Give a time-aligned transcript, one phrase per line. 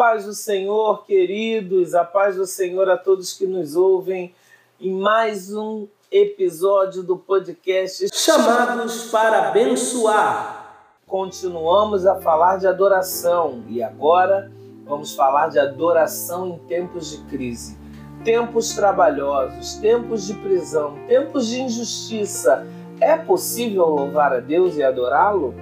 [0.00, 4.34] paz do Senhor, queridos, a paz do Senhor a todos que nos ouvem
[4.80, 10.96] em mais um episódio do podcast Chamados para abençoar.
[11.06, 14.50] Continuamos a falar de adoração e agora
[14.86, 17.78] vamos falar de adoração em tempos de crise.
[18.24, 22.66] Tempos trabalhosos, tempos de prisão, tempos de injustiça.
[23.02, 25.54] É possível louvar a Deus e adorá-lo?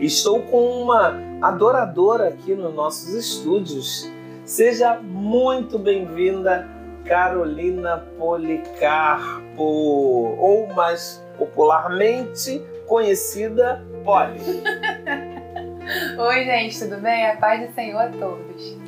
[0.00, 4.08] Estou com uma adoradora aqui nos nossos estúdios.
[4.44, 6.68] Seja muito bem-vinda,
[7.04, 14.38] Carolina Policarpo, ou mais popularmente conhecida Poli.
[16.16, 17.26] Oi, gente, tudo bem?
[17.26, 18.78] A paz do Senhor a todos.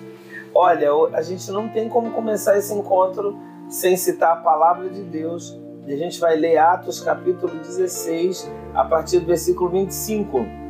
[0.54, 3.36] Olha, a gente não tem como começar esse encontro
[3.68, 5.58] sem citar a palavra de Deus.
[5.88, 10.63] E a gente vai ler Atos capítulo 16, a partir do versículo 25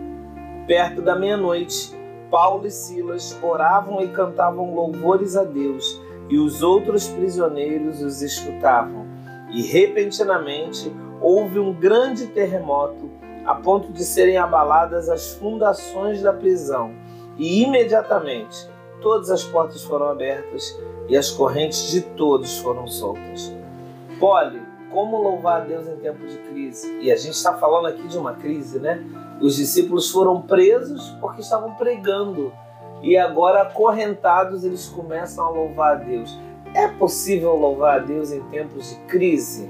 [0.67, 1.95] Perto da meia-noite,
[2.31, 9.07] Paulo e Silas oravam e cantavam louvores a Deus, e os outros prisioneiros os escutavam.
[9.51, 10.91] E repentinamente
[11.21, 13.11] houve um grande terremoto,
[13.45, 16.95] a ponto de serem abaladas as fundações da prisão.
[17.37, 18.67] E imediatamente
[19.03, 23.53] todas as portas foram abertas e as correntes de todos foram soltas.
[24.19, 24.63] Pole,
[24.95, 27.01] como louvar a Deus em tempo de crise?
[27.01, 29.05] E a gente está falando aqui de uma crise, né?
[29.41, 32.53] Os discípulos foram presos porque estavam pregando
[33.03, 36.39] e agora acorrentados eles começam a louvar a Deus.
[36.73, 39.69] É possível louvar a Deus em tempos de crise?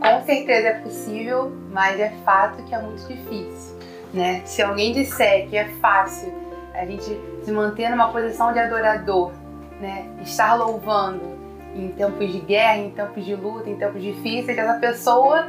[0.00, 3.78] Com certeza é possível, mas é fato que é muito difícil.
[4.12, 4.42] Né?
[4.44, 6.34] Se alguém disser que é fácil
[6.74, 9.32] a gente se manter numa posição de adorador,
[9.80, 10.08] né?
[10.22, 11.33] estar louvando
[11.74, 15.46] em tempos de guerra, em tempos de luta, em tempos difíceis, essa pessoa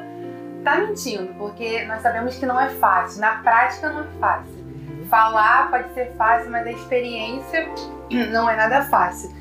[0.64, 3.22] tá mentindo, porque nós sabemos que não é fácil.
[3.22, 4.66] Na prática não é fácil.
[5.09, 7.70] Falar pode ser fácil, mas a experiência
[8.31, 9.31] não é nada fácil.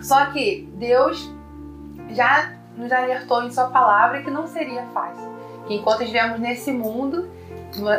[0.00, 1.30] Só que Deus
[2.08, 5.28] já nos alertou em Sua palavra que não seria fácil.
[5.66, 7.30] Que enquanto estivermos nesse mundo,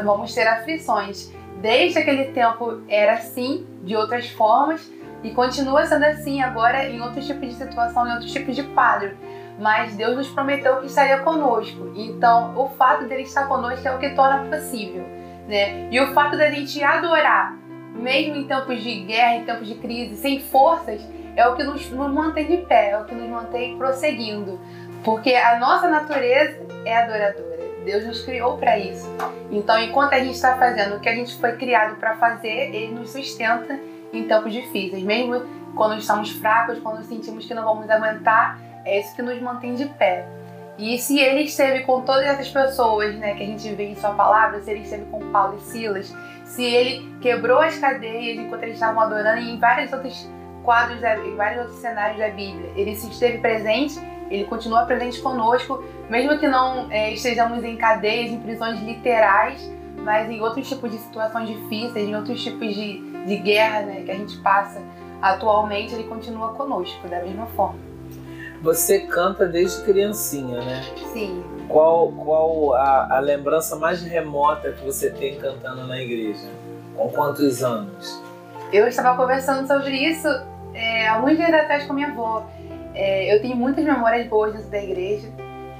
[0.03, 1.31] vamos ter aflições.
[1.62, 4.91] Desde aquele tempo era assim, de outras formas,
[5.23, 9.15] e continua sendo assim agora em outros tipos de situação, em outros tipos de quadro
[9.61, 11.91] mas Deus nos prometeu que estaria conosco.
[11.95, 15.05] Então, o fato dele estar conosco é o que torna possível,
[15.47, 15.87] né?
[15.91, 17.55] E o fato da gente adorar,
[17.93, 21.01] mesmo em tempos de guerra, em tempos de crise, sem forças,
[21.35, 24.59] é o que nos, nos mantém de pé, é o que nos mantém prosseguindo,
[25.03, 27.51] porque a nossa natureza é adoradora.
[27.85, 29.07] Deus nos criou para isso.
[29.49, 32.93] Então, enquanto a gente está fazendo o que a gente foi criado para fazer, Ele
[32.93, 33.79] nos sustenta
[34.13, 35.41] em tempos difíceis, mesmo
[35.75, 39.85] quando estamos fracos, quando sentimos que não vamos aguentar é isso que nos mantém de
[39.85, 40.25] pé.
[40.77, 44.11] E se ele esteve com todas essas pessoas, né, que a gente vê em sua
[44.11, 48.75] palavra, se ele esteve com Paulo e Silas, se ele quebrou as cadeias enquanto eles
[48.75, 50.27] estavam adorando e em vários outros
[50.63, 55.83] quadros, em vários outros cenários da Bíblia, ele se esteve presente, ele continua presente conosco,
[56.09, 59.61] mesmo que não é, estejamos em cadeias, em prisões literais,
[60.03, 64.12] mas em outros tipos de situações difíceis, em outros tipos de, de guerra né, que
[64.12, 64.81] a gente passa
[65.22, 67.79] atualmente, ele continua conosco da mesma forma.
[68.62, 70.84] Você canta desde criancinha, né?
[71.12, 71.44] Sim.
[71.67, 76.47] Qual, qual a, a lembrança mais remota que você tem cantando na igreja?
[76.95, 78.22] Com quantos anos?
[78.72, 80.28] Eu estava conversando sobre isso
[80.73, 82.45] é, alguns dias atrás com minha avó.
[82.94, 85.28] É, eu tenho muitas memórias boas dentro da igreja.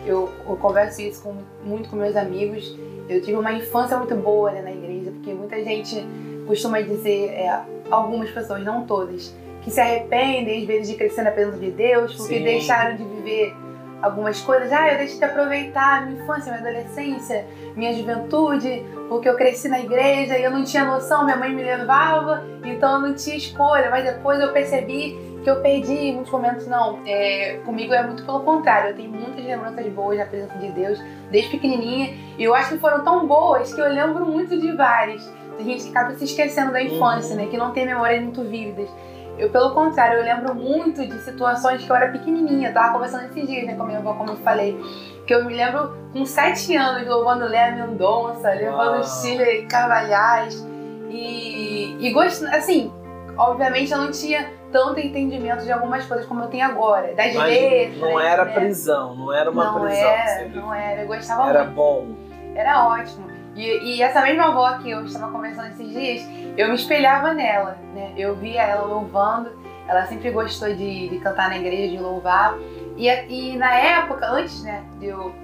[0.06, 2.76] Eu, eu, converso isso com, muito com meus amigos.
[3.08, 6.04] Eu tive uma infância muito boa né, na igreja, porque muita gente
[6.48, 11.32] costuma dizer, é, algumas pessoas, não todas, que se arrependem às vezes de crescer na
[11.32, 12.44] presença de Deus, porque Sim.
[12.44, 13.54] deixaram de viver
[14.02, 14.72] algumas coisas.
[14.72, 17.46] Ah, eu deixei de aproveitar minha infância, minha adolescência,
[17.76, 21.64] minha juventude, porque eu cresci na igreja e eu não tinha noção, minha mãe me
[21.64, 23.90] levava, então eu não tinha escolha.
[23.90, 26.68] Mas depois eu percebi que eu perdi muitos momentos.
[26.68, 28.92] Não, é, comigo é muito pelo contrário.
[28.92, 32.14] Eu tenho muitas lembranças boas na presença de Deus, desde pequenininha.
[32.38, 35.26] E eu acho que foram tão boas que eu lembro muito de várias.
[35.58, 37.42] Tem gente que acaba se esquecendo da infância, uhum.
[37.42, 37.48] né?
[37.48, 38.90] Que não tem memórias muito vívidas.
[39.38, 42.70] Eu, pelo contrário, eu lembro muito de situações que eu era pequenininha.
[42.70, 44.80] Eu tava conversando esses dias, né, com a minha avó, como eu falei.
[45.26, 50.64] Que eu me lembro com sete anos louvando Léa Mendonça, levando Chile Carvalhais.
[51.10, 52.92] E, e gosto, assim,
[53.38, 57.14] obviamente eu não tinha tanto entendimento de algumas coisas como eu tenho agora.
[57.14, 57.98] Das Mas letras.
[57.98, 58.54] Não era né?
[58.54, 60.10] prisão, não era uma não prisão.
[60.10, 61.72] Era, não era, eu gostava era muito.
[61.72, 62.08] Era bom.
[62.56, 63.32] Era ótimo.
[63.56, 66.26] E, e, essa mesma avó que eu estava conversando esses dias,
[66.58, 68.14] eu me espelhava nela, né?
[68.16, 69.52] Eu via ela louvando,
[69.88, 72.56] ela sempre gostou de, de cantar na igreja, de louvar.
[72.96, 75.36] E, e na época, antes né, de eu,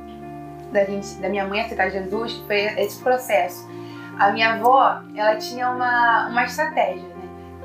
[0.72, 3.68] da, gente, da minha mãe aceitar Jesus, foi esse processo,
[4.18, 7.17] a minha avó, ela tinha uma, uma estratégia, né?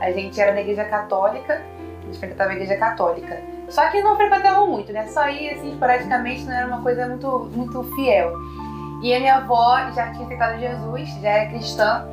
[0.03, 1.63] A gente era da igreja católica,
[2.03, 3.41] a gente frequentava a igreja católica.
[3.69, 5.07] Só que não frequentava muito, né?
[5.07, 8.35] Só ia assim, esporadicamente, não era uma coisa muito, muito fiel.
[9.01, 12.07] E a minha avó já tinha aceitado Jesus, já era cristã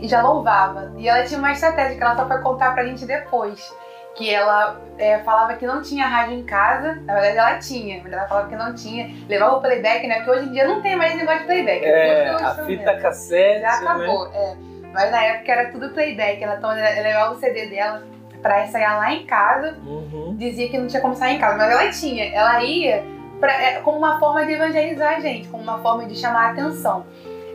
[0.00, 0.90] e já louvava.
[0.96, 3.72] E ela tinha uma estratégia que ela só foi contar pra gente depois.
[4.16, 8.12] Que ela é, falava que não tinha rádio em casa, na verdade ela tinha, mas
[8.12, 10.16] ela falava que não tinha, levava o playback, né?
[10.16, 11.84] Porque hoje em dia não tem mais negócio de playback.
[11.84, 13.60] É, a fita cassete.
[13.60, 14.36] Já acabou, né?
[14.38, 14.73] é.
[14.94, 16.42] Mas na época era tudo playback.
[16.42, 18.04] Ela, então, ela levava o CD dela
[18.40, 19.76] pra ensaiar lá em casa.
[19.84, 20.36] Uhum.
[20.38, 22.32] Dizia que não tinha como sair em casa, mas ela tinha.
[22.32, 23.04] Ela ia
[23.40, 26.50] pra, é, como uma forma de evangelizar a gente, como uma forma de chamar a
[26.52, 27.04] atenção.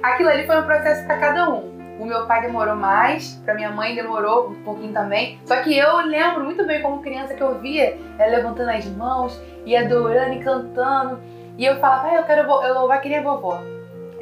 [0.04, 1.80] Aquilo ali foi um processo para cada um.
[1.98, 5.40] O meu pai demorou mais, para minha mãe demorou um pouquinho também.
[5.46, 9.42] Só que eu lembro muito bem como criança que eu via ela levantando as mãos
[9.66, 11.20] e adorando e cantando.
[11.58, 13.62] E eu falava, pai, eu quero eu louvar que nem a vovó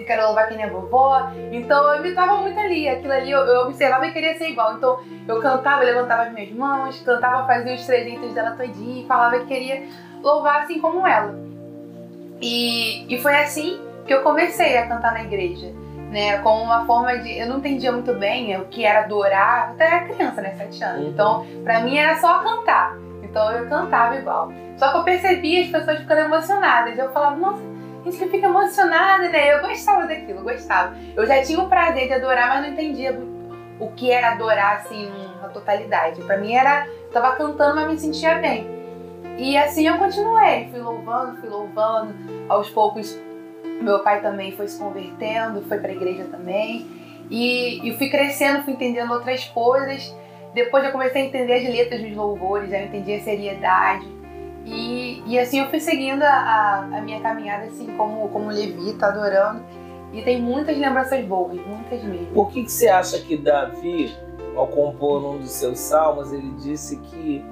[0.07, 1.29] quero louvar quem é vovó.
[1.51, 4.75] Então eu imitava muito ali, aquilo ali eu, eu observava e queria ser igual.
[4.75, 9.37] Então eu cantava, levantava as minhas mãos, cantava, fazia os trezentos dela todinha e falava
[9.39, 9.83] que queria
[10.23, 11.37] louvar assim como ela.
[12.41, 15.71] E, e foi assim que eu comecei a cantar na igreja.
[16.07, 17.37] Né, como uma forma de.
[17.37, 20.55] Eu não entendia muito bem o que era adorar, até era criança, né?
[20.55, 21.03] Sete anos.
[21.03, 21.09] Uhum.
[21.09, 22.95] Então, pra mim era só cantar.
[23.21, 24.49] Então eu cantava igual.
[24.77, 26.97] Só que eu percebia as pessoas ficando emocionadas.
[26.97, 27.61] Eu falava, nossa,
[28.03, 29.53] gente que fica emocionada, né?
[29.53, 30.95] Eu gostava daquilo, eu gostava.
[31.15, 33.19] Eu já tinha o prazer de adorar, mas não entendia
[33.79, 35.09] o que era adorar, assim,
[35.41, 36.21] na totalidade.
[36.23, 38.67] Pra mim era, eu tava cantando, mas me sentia bem.
[39.37, 42.13] E assim eu continuei, fui louvando, fui louvando.
[42.49, 43.19] Aos poucos,
[43.81, 46.87] meu pai também foi se convertendo, foi pra igreja também.
[47.29, 50.15] E, e fui crescendo, fui entendendo outras coisas.
[50.53, 54.16] Depois eu comecei a entender as letras dos louvores, já entendi a seriedade
[54.67, 59.61] e, e assim eu fui seguindo a, a minha caminhada assim como, como levita, adorando.
[60.13, 62.27] E tem muitas lembranças boas, muitas mesmo.
[62.27, 64.13] Por que, que você acha que Davi,
[64.55, 67.43] ao compor um dos seus salmos, ele disse que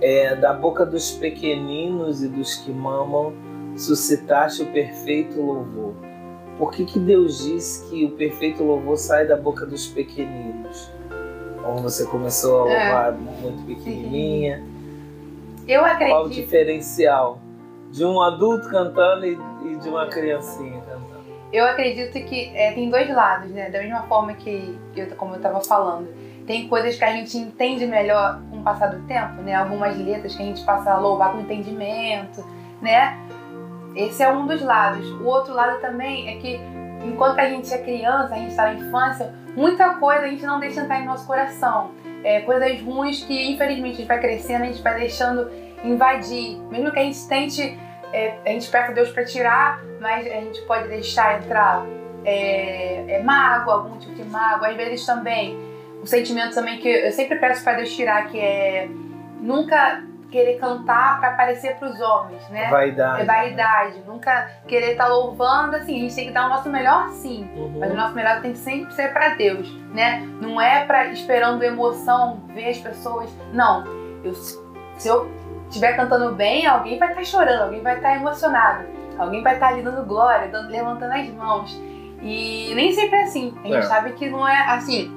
[0.00, 3.32] é, da boca dos pequeninos e dos que mamam
[3.76, 5.94] suscitaste o perfeito louvor?
[6.58, 10.90] Por que, que Deus diz que o perfeito louvor sai da boca dos pequeninos?
[11.62, 12.84] Como você começou a é.
[12.84, 13.16] louvar é.
[13.16, 14.71] muito pequenininha.
[15.66, 16.14] Eu acredito.
[16.14, 17.38] Qual o diferencial
[17.90, 21.12] de um adulto cantando e, e de uma criancinha cantando?
[21.52, 23.70] Eu acredito que é, tem dois lados, né?
[23.70, 26.08] Da mesma forma que, eu, como eu estava falando,
[26.46, 29.54] tem coisas que a gente entende melhor com o passar do tempo, né?
[29.54, 32.42] Algumas letras que a gente passa a louvar com entendimento,
[32.80, 33.18] né?
[33.94, 35.06] Esse é um dos lados.
[35.20, 36.58] O outro lado também é que
[37.04, 40.58] enquanto a gente é criança, a gente está na infância, muita coisa a gente não
[40.58, 41.90] deixa entrar em nosso coração
[42.24, 45.50] é, coisas ruins que infelizmente a gente vai crescendo, a gente vai deixando
[45.84, 46.58] invadir.
[46.70, 47.78] Mesmo que a gente tente,
[48.12, 51.84] é, a gente peça Deus para tirar, mas a gente pode deixar entrar
[52.24, 54.68] é, é, mágoa, algum tipo de mágoa.
[54.68, 55.58] Às vezes também,
[56.02, 58.88] o sentimento também que eu sempre peço para Deus tirar, que é
[59.40, 62.70] nunca querer cantar para aparecer para os homens, né?
[62.70, 63.20] Vaidade.
[63.20, 64.02] É vaidade.
[64.06, 67.48] Nunca querer estar tá louvando, assim, a gente tem que dar o nosso melhor sim,
[67.54, 67.76] uhum.
[67.78, 70.26] mas o nosso melhor tem que sempre ser para Deus, né?
[70.40, 73.30] Não é para esperando emoção, ver as pessoas.
[73.52, 73.84] Não.
[74.24, 75.30] Eu, se eu
[75.68, 78.86] estiver cantando bem, alguém vai estar tá chorando, alguém vai estar tá emocionado,
[79.18, 81.78] alguém vai estar tá ali dando glória, dando, levantando as mãos.
[82.22, 83.54] E nem sempre é assim.
[83.62, 83.82] A gente é.
[83.82, 85.12] sabe que não é assim.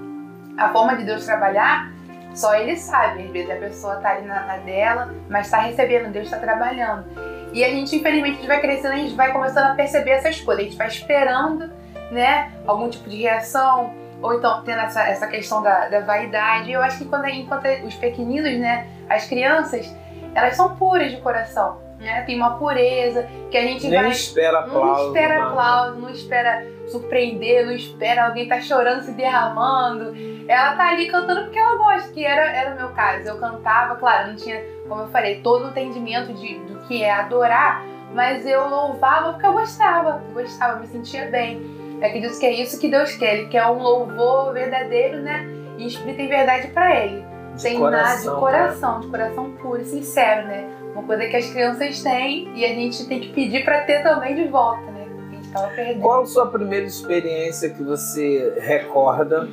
[0.58, 1.94] A forma de Deus trabalhar
[2.36, 6.12] só ele sabe, às vezes a pessoa tá ali na, na dela, mas está recebendo,
[6.12, 7.06] Deus está trabalhando.
[7.54, 10.42] E a gente, infelizmente, a gente vai crescendo, a gente vai começando a perceber essas
[10.42, 11.71] coisas, a gente vai esperando,
[12.12, 16.71] né, algum tipo de reação, ou então tendo essa, essa questão da, da vaidade.
[16.71, 19.95] Eu acho que quando, enquanto os pequeninos, né, as crianças,
[20.33, 22.21] elas são puras de coração né?
[22.21, 24.12] Tem uma pureza que a gente Nem vai.
[24.12, 24.85] espera aplauso.
[24.85, 30.14] Não espera aplauso, não espera surpreender, não espera alguém tá chorando, se derramando.
[30.47, 33.28] Ela tá ali cantando porque ela gosta, que era, era o meu caso.
[33.28, 37.12] Eu cantava, claro, não tinha, como eu falei, todo o entendimento de, do que é
[37.12, 37.83] adorar,
[38.14, 41.62] mas eu louvava porque eu gostava, gostava, me sentia bem.
[42.02, 45.47] É que diz que é isso que Deus quer, Ele quer um louvor verdadeiro, né?
[45.78, 47.26] E espírito em verdade para Ele.
[47.56, 49.00] De Sem coração, nada de coração, né?
[49.00, 50.69] de coração puro e sincero, né?
[50.95, 54.33] Uma coisa que as crianças têm e a gente tem que pedir para ter também
[54.33, 55.06] de volta, né?
[55.06, 56.02] A gente tava perdendo.
[56.02, 59.45] Qual a sua primeira experiência que você recorda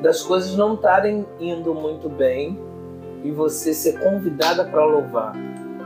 [0.00, 2.58] das coisas não estarem indo muito bem
[3.22, 5.34] e você ser convidada para louvar?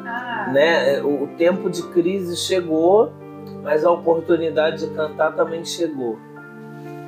[0.06, 0.52] Ah.
[0.52, 1.02] Né?
[1.02, 3.12] O tempo de crise chegou,
[3.64, 6.20] mas a oportunidade de cantar também chegou.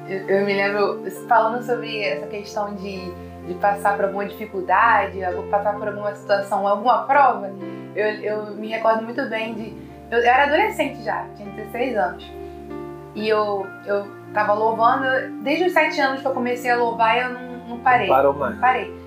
[0.08, 3.12] Eu, eu me lembro falando sobre essa questão de
[3.46, 5.20] de passar por alguma dificuldade,
[5.50, 7.52] passar por alguma situação, alguma prova,
[7.94, 9.76] eu, eu me recordo muito bem de.
[10.10, 12.32] Eu, eu era adolescente já, tinha 16 anos.
[13.14, 15.06] E eu, eu tava louvando,
[15.42, 18.08] desde os 7 anos que eu comecei a louvar, eu não, não parei.
[18.08, 18.54] Parou mais.
[18.54, 19.04] Não parei.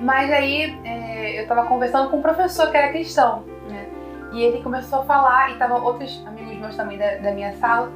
[0.00, 3.86] Mas aí é, eu tava conversando com um professor que era cristão, né?
[4.32, 7.90] E ele começou a falar, e tava outros amigos meus também da, da minha sala,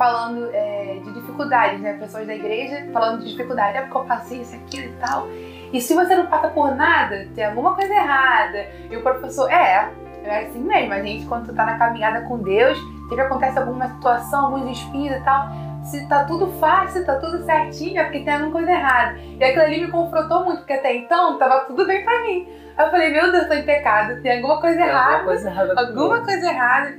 [0.00, 1.92] falando é, de dificuldades, né?
[1.92, 3.76] Pessoas da igreja falando de dificuldade.
[3.76, 5.28] É porque eu passei isso, aquilo e tal.
[5.74, 8.66] E se você não passa por nada, tem alguma coisa errada.
[8.90, 9.90] E o professor, é,
[10.24, 10.94] é assim mesmo.
[10.94, 12.78] A gente, quando tu tá na caminhada com Deus,
[13.10, 15.50] sempre acontece alguma situação, alguns espinhos e tal
[15.82, 19.18] se tá tudo fácil, tá tudo certinho, é porque tem alguma coisa errada.
[19.18, 22.46] E aquilo ali me confrontou muito, porque até então tava tudo bem pra mim.
[22.76, 25.16] Aí eu falei, meu Deus, tô em pecado, tem alguma coisa Tem errada.
[25.16, 25.80] alguma coisa errada.
[25.80, 26.94] alguma coisa errada.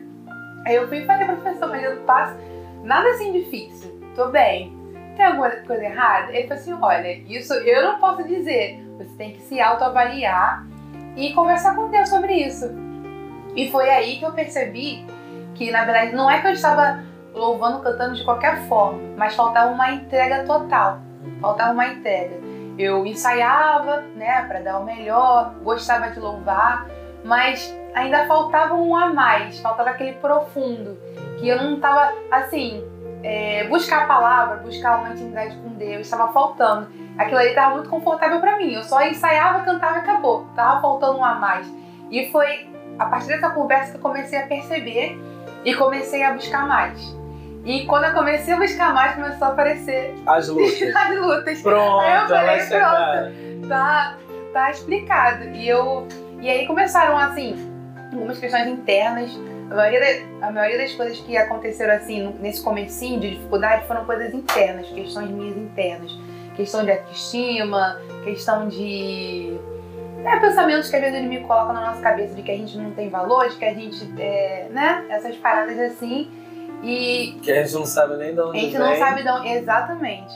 [0.65, 2.35] Aí eu fui e falei, professor, mas eu não passo
[2.83, 4.79] nada assim difícil, tô bem.
[5.15, 6.31] Tem alguma coisa errada?
[6.31, 8.83] Ele falou assim, olha, isso eu não posso dizer.
[8.97, 10.65] Você tem que se autoavaliar
[11.15, 12.69] e conversar com Deus sobre isso.
[13.55, 15.05] E foi aí que eu percebi
[15.55, 19.71] que, na verdade, não é que eu estava louvando, cantando de qualquer forma, mas faltava
[19.71, 20.99] uma entrega total.
[21.39, 22.39] Faltava uma entrega.
[22.77, 26.87] Eu ensaiava, né, para dar o melhor, gostava de louvar,
[27.23, 30.97] mas ainda faltava um a mais, faltava aquele profundo,
[31.41, 32.83] que eu não estava assim,
[33.23, 36.87] é, buscar a palavra, buscar uma intimidade com Deus, estava faltando.
[37.17, 38.73] Aquilo ali estava muito confortável para mim.
[38.73, 40.45] Eu só ensaiava, cantava e acabou.
[40.55, 41.67] Tava faltando um a mais.
[42.11, 45.19] E foi a partir dessa conversa que eu comecei a perceber
[45.65, 46.99] e comecei a buscar mais.
[47.65, 50.81] E quando eu comecei a buscar mais, começou a aparecer As lutas.
[50.95, 51.61] as lutas.
[51.61, 53.31] Pronto, Aí eu falei, chegaram.
[53.67, 54.17] Tá,
[54.53, 55.45] tá explicado.
[55.49, 56.07] E eu
[56.39, 57.55] e aí começaram assim
[58.11, 59.31] algumas questões internas.
[59.71, 64.03] A maioria, da- a maioria das coisas que aconteceram assim nesse comecinho de dificuldade foram
[64.05, 66.11] coisas internas, questões minhas internas,
[66.55, 69.57] questão de autoestima, questão de
[70.25, 72.77] é, pensamentos que às vezes o inimigo coloca na nossa cabeça de que a gente
[72.77, 76.29] não tem valor, de que a gente, é, né, essas paradas assim.
[76.83, 78.79] E Que a gente não sabe nem de onde a gente vem.
[78.81, 80.35] não sabe não, exatamente.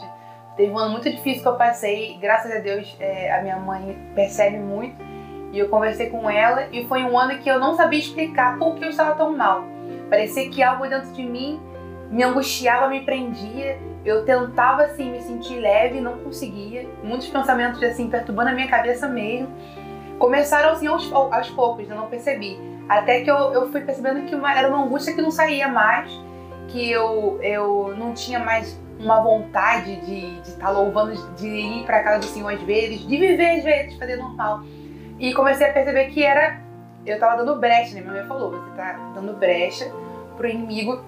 [0.56, 3.98] Teve um ano muito difícil que eu passei, graças a Deus é, a minha mãe
[4.16, 4.96] percebe muito.
[5.56, 8.76] E eu conversei com ela e foi um ano que eu não sabia explicar por
[8.76, 9.64] que eu estava tão mal.
[10.10, 11.62] Parecia que algo dentro de mim
[12.12, 13.80] me angustiava, me prendia.
[14.04, 16.86] Eu tentava assim me sentir leve, não conseguia.
[17.02, 19.48] Muitos pensamentos assim perturbando a minha cabeça mesmo.
[20.20, 22.60] Começaram assim aos, aos poucos, eu não percebi.
[22.90, 26.12] Até que eu, eu fui percebendo que uma- era uma angústia que não saía mais,
[26.68, 32.20] que eu, eu não tinha mais uma vontade de estar louvando, de ir para casa
[32.20, 34.62] do Senhor às vezes, de viver às vezes, fazer normal.
[35.20, 36.60] E comecei a perceber que era.
[37.06, 38.02] Eu tava dando brecha, né?
[38.02, 39.92] Minha mãe falou: você tá dando brecha
[40.38, 41.04] pro inimigo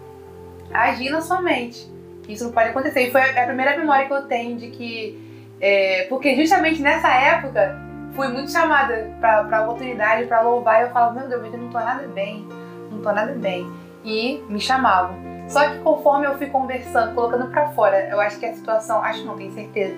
[0.74, 1.90] agir na sua mente.
[2.28, 3.08] Isso não pode acontecer.
[3.08, 5.56] E foi a primeira memória que eu tenho de que.
[5.60, 7.80] é, porque justamente nessa época
[8.14, 11.60] fui muito chamada pra, pra oportunidade, pra louvar, e eu falava: meu Deus, mas eu
[11.60, 12.48] não tô nada bem,
[12.92, 13.70] não tô nada bem.
[14.04, 15.16] E me chamavam.
[15.48, 19.24] Só que conforme eu fui conversando, colocando pra fora, eu acho que a situação, acho
[19.26, 19.96] não, tenho certeza,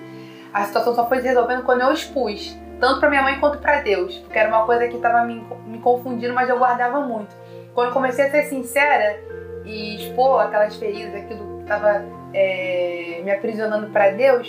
[0.52, 3.80] a situação só foi se resolvendo quando eu expus, tanto pra minha mãe quanto pra
[3.80, 7.34] Deus, porque era uma coisa que tava me, me confundindo, mas eu guardava muito.
[7.74, 9.20] Quando comecei a ser sincera
[9.64, 14.48] e expor aquelas feridas, aquilo que tava é, me aprisionando pra Deus,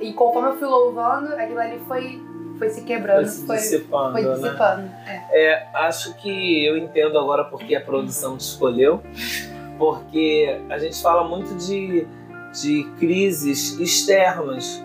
[0.00, 2.20] e conforme eu fui louvando, aquilo ali foi,
[2.58, 4.34] foi se quebrando, Foi se foi, dissipando, foi né?
[4.34, 4.90] dissipando.
[5.06, 5.44] É.
[5.46, 9.02] É, acho que eu entendo agora porque a produção te escolheu,
[9.78, 12.06] porque a gente fala muito de,
[12.60, 14.82] de crises externas,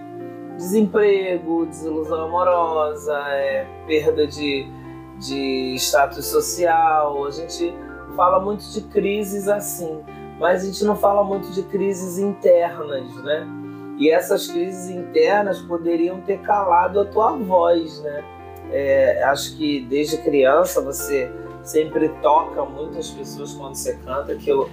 [0.58, 4.68] desemprego, desilusão amorosa, é, perda de,
[5.20, 7.74] de status social, a gente
[8.16, 10.04] fala muito de crises assim,
[10.40, 13.48] mas a gente não fala muito de crises internas, né?
[13.98, 18.24] E essas crises internas poderiam ter calado a tua voz, né?
[18.72, 21.32] É, acho que desde criança você
[21.64, 24.70] sempre toca muitas pessoas quando você canta, que eu,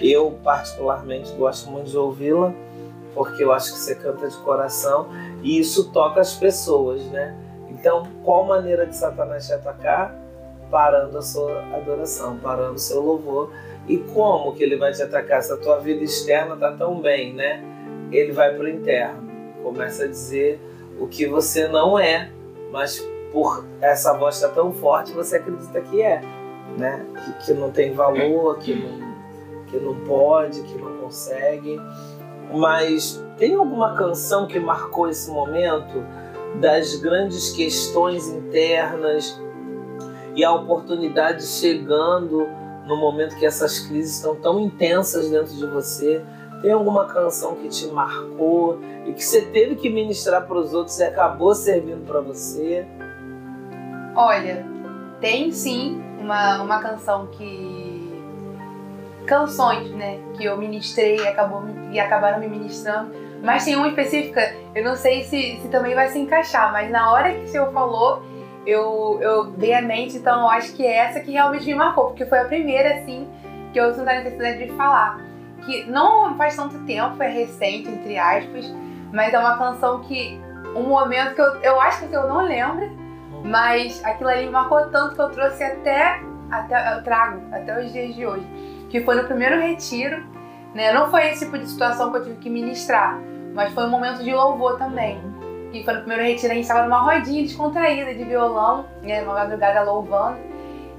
[0.00, 2.54] eu particularmente gosto muito de ouvi-la,
[3.18, 5.08] porque eu acho que você canta de coração
[5.42, 7.36] e isso toca as pessoas, né?
[7.68, 10.14] Então, qual maneira de Satanás te atacar?
[10.70, 13.50] Parando a sua adoração, parando o seu louvor.
[13.88, 17.34] E como que ele vai te atacar se a tua vida externa tá tão bem,
[17.34, 17.60] né?
[18.12, 19.28] Ele vai pro interno,
[19.64, 20.60] começa a dizer
[21.00, 22.30] o que você não é,
[22.70, 26.20] mas por essa voz estar tão forte, você acredita que é,
[26.78, 27.04] né?
[27.24, 31.80] Que, que não tem valor, que não, que não pode, que não consegue.
[32.52, 36.04] Mas tem alguma canção que marcou esse momento
[36.60, 39.40] das grandes questões internas
[40.34, 42.48] e a oportunidade chegando
[42.86, 46.24] no momento que essas crises estão tão intensas dentro de você?
[46.62, 50.98] Tem alguma canção que te marcou e que você teve que ministrar para os outros
[50.98, 52.86] e acabou servindo para você?
[54.16, 54.66] Olha,
[55.20, 57.87] tem sim uma, uma canção que.
[59.28, 60.18] Canções, né?
[60.36, 63.14] Que eu ministrei acabou, e acabaram me ministrando.
[63.42, 67.12] Mas tem uma específica, eu não sei se, se também vai se encaixar, mas na
[67.12, 68.20] hora que o senhor falou,
[68.66, 72.06] eu, eu dei a mente, então eu acho que é essa que realmente me marcou,
[72.08, 73.28] porque foi a primeira, assim,
[73.72, 75.20] que eu sinto a necessidade de falar.
[75.64, 78.74] Que não faz tanto tempo, é recente, entre aspas,
[79.12, 80.40] mas é uma canção que,
[80.74, 82.90] um momento que eu, eu acho que eu não lembro,
[83.44, 86.20] mas aquilo ali me marcou tanto que eu trouxe até,
[86.50, 88.67] até eu trago até os dias de hoje.
[88.88, 90.22] Que foi no primeiro retiro,
[90.74, 90.92] né?
[90.92, 93.20] Não foi esse tipo de situação que eu tive que ministrar,
[93.54, 95.20] mas foi um momento de louvor também.
[95.72, 99.22] E foi no primeiro retiro, a gente estava numa rodinha descontraída de violão, né?
[99.22, 100.38] Uma madrugada louvando.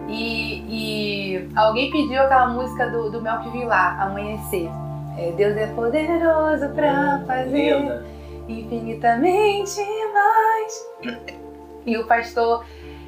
[0.08, 4.70] E, e, alguém pediu aquela música do, do Melk Vilar, Amanhecer.
[5.18, 8.04] É, Deus é poderoso para fazer
[8.48, 9.82] infinitamente
[10.14, 11.24] mais.
[11.86, 12.66] E o pastor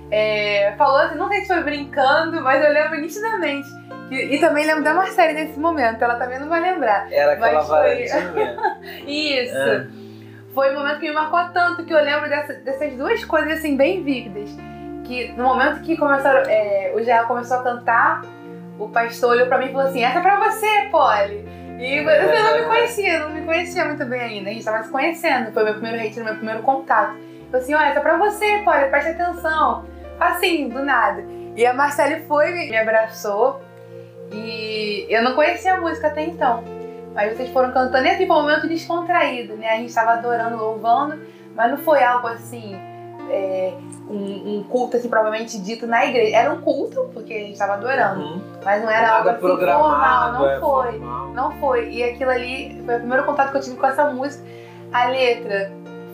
[0.09, 3.67] é, falou assim, não sei se foi brincando, mas eu lembro nitidamente.
[4.11, 7.11] E, e também lembro da Marcele nesse momento, ela também não vai lembrar.
[7.11, 8.03] Era aquela foi...
[9.07, 9.57] Isso.
[9.57, 9.87] É.
[10.53, 13.77] Foi um momento que me marcou tanto que eu lembro dessa, dessas duas coisas assim,
[13.77, 14.49] bem vívidas.
[15.05, 18.21] Que no momento que começaram, é, o Gerard começou a cantar,
[18.77, 21.45] o pastor olhou pra mim e falou assim: Essa é pra você, Polly.
[21.79, 24.49] E eu não me conhecia, não me conhecia muito bem ainda.
[24.49, 25.51] A gente tava se conhecendo.
[25.51, 27.15] Foi meu primeiro retiro, meu primeiro contato.
[27.49, 29.85] Falei assim, olha, essa é pra você, Polly, preste atenção.
[30.19, 31.23] Assim, do nada.
[31.55, 33.61] E a Marcele foi, me abraçou.
[34.31, 36.63] E eu não conhecia a música até então.
[37.13, 39.69] Mas vocês foram cantando e assim foi um momento descontraído, né?
[39.69, 41.19] A gente estava adorando, louvando,
[41.55, 42.73] mas não foi algo assim,
[43.29, 43.73] é,
[44.09, 46.35] um, um, culto assim, provavelmente dito na igreja.
[46.35, 48.21] Era um culto, porque a gente estava adorando.
[48.21, 48.41] Uhum.
[48.63, 50.91] Mas não era Nada algo assim, formal, não é, foi.
[50.91, 51.27] Formal.
[51.29, 51.89] Não foi.
[51.89, 54.43] E aquilo ali foi o primeiro contato que eu tive com essa música.
[54.93, 55.71] A letra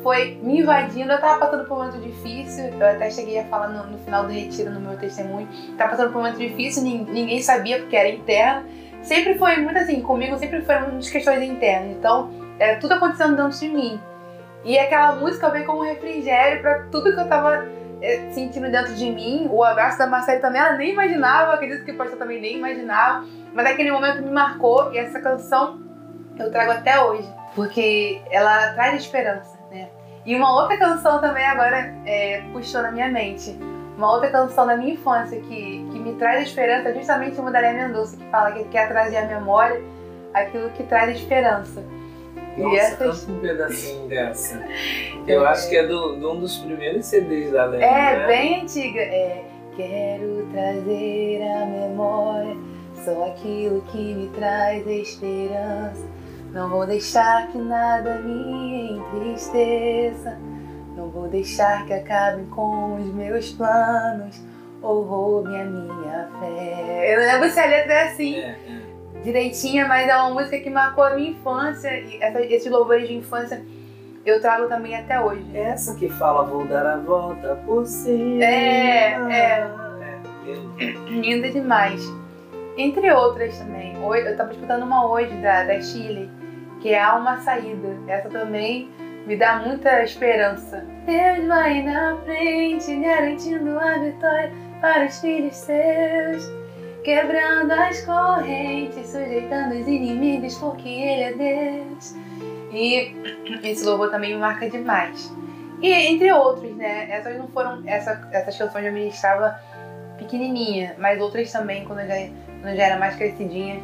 [0.07, 1.11] foi me invadindo.
[1.11, 2.63] Eu tava passando por um momento difícil.
[2.79, 5.49] Eu até cheguei a falar no, no final do retiro, no meu testemunho.
[5.77, 8.65] Tava passando por um momento difícil, ninguém sabia porque era interno.
[9.01, 11.91] Sempre foi muito assim, comigo sempre foram muitas questões internas.
[11.97, 13.99] Então, era tudo acontecendo dentro de mim.
[14.63, 17.65] E aquela música veio como um refrigério para tudo que eu tava
[18.01, 19.49] é, sentindo dentro de mim.
[19.51, 23.25] O abraço da Marcela também, ela nem imaginava, acredito que o pastor também nem imaginava.
[23.53, 25.81] Mas aquele momento me marcou e essa canção
[26.39, 27.27] eu trago até hoje.
[27.53, 29.56] Porque ela traz esperança.
[30.27, 33.57] E uma outra canção também agora é, puxou na minha mente.
[33.97, 37.61] Uma outra canção da minha infância que, que me traz esperança é justamente uma da
[37.61, 39.81] Léa Mendonça, que fala que quer trazer à memória
[40.33, 41.81] aquilo que traz esperança.
[42.57, 42.97] Nossa, e essas...
[42.97, 44.61] canta um pedacinho dessa.
[45.25, 47.85] Eu acho que é do, de um dos primeiros CDs da Léa.
[47.85, 48.27] É, né?
[48.27, 48.99] bem antiga.
[48.99, 49.45] É,
[49.77, 52.57] quero trazer à memória
[53.05, 56.16] só aquilo que me traz esperança
[56.51, 60.37] não vou deixar que nada me entristeça.
[60.95, 64.41] Não vou deixar que acabe com os meus planos
[64.81, 67.13] ou roube a minha fé.
[67.13, 68.35] Eu não lembro se a letra é assim.
[68.35, 69.21] É, é.
[69.23, 71.89] Direitinha, mas é uma música que marcou a minha infância.
[71.99, 73.63] E essa, esses louvores de infância
[74.25, 75.45] eu trago também até hoje.
[75.53, 78.43] Essa que fala, vou dar a volta por cima.
[78.43, 79.71] É, é.
[80.47, 82.01] é Linda demais.
[82.77, 83.95] Entre outras também.
[83.95, 86.29] Eu tava escutando uma hoje da, da Chile
[86.79, 87.97] que há uma saída.
[88.07, 88.89] Essa também
[89.25, 90.85] me dá muita esperança.
[91.05, 96.51] Deus vai na frente, garantindo a vitória para os filhos seus.
[97.03, 102.15] Quebrando as correntes, sujeitando os inimigos, porque Ele é Deus.
[102.71, 103.15] E
[103.63, 105.33] esse louvor também me marca demais.
[105.81, 107.09] E entre outros, né?
[107.09, 107.81] Essas não foram.
[107.85, 109.59] Essa, essas canções eu ministrava
[110.17, 112.15] pequenininha, mas outras também, quando eu já,
[112.61, 113.81] quando já era mais crescidinha.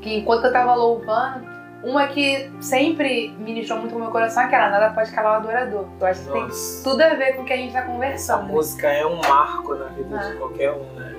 [0.00, 1.46] Que enquanto eu tava louvando,
[1.82, 5.86] uma que sempre ministrou muito o meu coração é aquela, nada pode calar o adorador.
[6.00, 6.82] Eu acho que Nossa.
[6.82, 8.44] tem tudo a ver com o que a gente tá conversando.
[8.44, 10.30] Essa música é um marco na vida ah.
[10.30, 11.16] de qualquer um, né?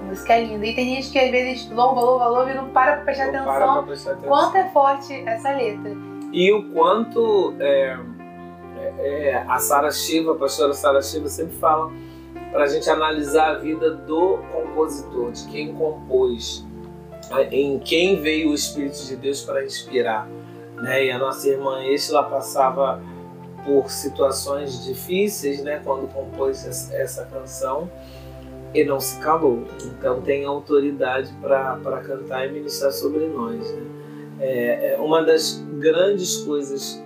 [0.00, 0.66] A música é linda.
[0.66, 3.44] E tem gente que às vezes louva, louva, louva e não para pra prestar, atenção,
[3.44, 4.28] para pra prestar atenção.
[4.28, 5.92] Quanto é forte essa letra.
[6.32, 7.98] E o quanto é,
[8.98, 11.90] é, é a Sara Shiva, a pastora Sara Shiva sempre fala
[12.56, 16.64] pra gente analisar a vida do compositor, de quem compôs
[17.50, 20.26] em quem veio o Espírito de Deus para inspirar.
[20.76, 21.04] Né?
[21.04, 23.02] E a nossa irmã Estela passava
[23.62, 25.82] por situações difíceis né?
[25.84, 27.90] quando compôs essa canção
[28.72, 29.64] e não se calou.
[29.84, 33.70] Então tem autoridade para cantar e ministrar sobre nós.
[33.70, 33.82] Né?
[34.40, 37.04] É, é, uma das grandes coisas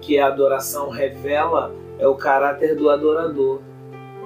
[0.00, 3.60] que a adoração revela é o caráter do adorador.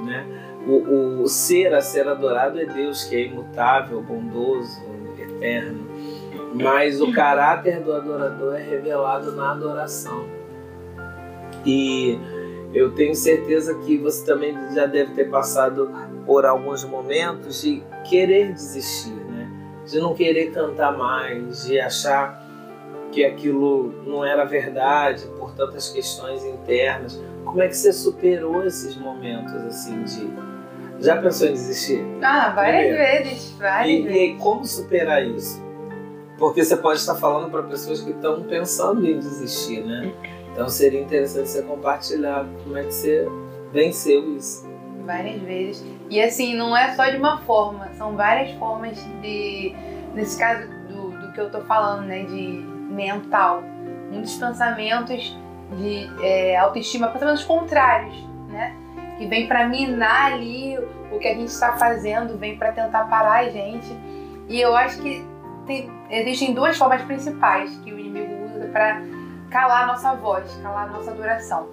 [0.02, 0.45] Né?
[0.66, 4.82] O, o ser a ser adorado é Deus, que é imutável, bondoso,
[5.16, 5.86] eterno.
[6.54, 10.26] Mas o caráter do adorador é revelado na adoração.
[11.64, 12.18] E
[12.72, 15.90] eu tenho certeza que você também já deve ter passado
[16.24, 19.48] por alguns momentos de querer desistir, né?
[19.86, 22.44] De não querer cantar mais, de achar
[23.12, 27.20] que aquilo não era verdade por tantas questões internas.
[27.44, 30.55] Como é que você superou esses momentos assim de
[31.00, 32.04] já pensou em desistir?
[32.22, 33.24] Ah, várias Primeiro.
[33.24, 34.20] vezes, várias e, vezes.
[34.20, 35.64] E como superar isso?
[36.38, 40.12] Porque você pode estar falando para pessoas que estão pensando em desistir, né?
[40.52, 43.28] Então seria interessante você compartilhar como é que você
[43.72, 44.66] venceu isso.
[45.04, 45.84] Várias vezes.
[46.10, 49.74] E assim, não é só de uma forma, são várias formas de.
[50.14, 52.24] Nesse caso do, do que eu tô falando, né?
[52.24, 53.62] De mental.
[54.10, 55.36] Muitos pensamentos
[55.78, 58.16] de é, autoestima, pensamentos contrários,
[58.48, 58.74] né?
[59.18, 60.78] Que vem para minar ali
[61.10, 63.88] o que a gente está fazendo, vem para tentar parar a gente.
[64.48, 65.24] E eu acho que
[65.66, 69.02] tem, existem duas formas principais que o inimigo usa para
[69.50, 71.68] calar a nossa voz, calar a nossa adoração.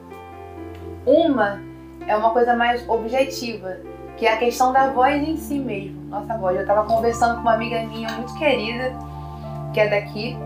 [1.05, 1.61] Uma
[2.07, 3.77] é uma coisa mais objetiva,
[4.17, 6.55] que é a questão da voz em si mesmo, nossa voz.
[6.55, 8.93] Eu estava conversando com uma amiga minha muito querida,
[9.73, 10.37] que é daqui,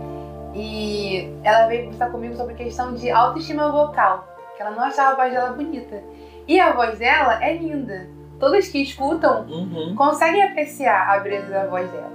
[0.53, 5.11] e ela veio conversar comigo sobre a questão de autoestima vocal, que ela não achava
[5.11, 6.03] a voz dela bonita.
[6.47, 8.07] E a voz dela é linda.
[8.39, 9.95] Todos que escutam uhum.
[9.95, 12.11] conseguem apreciar a beleza da voz dela.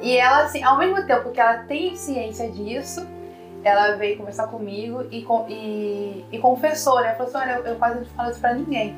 [0.00, 3.06] E ela, assim, ao mesmo tempo que ela tem ciência disso,
[3.64, 7.14] ela veio conversar comigo e, e, e confessou, né?
[7.14, 8.94] Falou assim: olha, eu, eu quase não falo isso pra ninguém.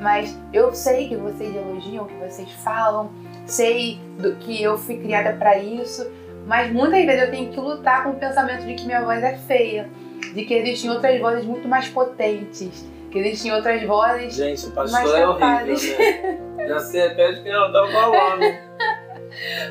[0.00, 3.10] Mas eu sei que vocês elogiam, que vocês falam,
[3.46, 6.08] sei do, que eu fui criada para isso,
[6.46, 9.36] mas muitas vezes eu tenho que lutar com o pensamento de que minha voz é
[9.36, 9.88] feia,
[10.34, 14.34] de que existem outras vozes muito mais potentes, que existem outras vozes.
[14.34, 16.66] Gente, o pastor é horrível, né?
[16.66, 18.72] Já se repete que não tá falando.